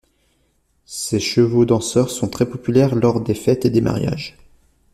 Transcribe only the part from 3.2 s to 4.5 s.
des fêtes et des mariages.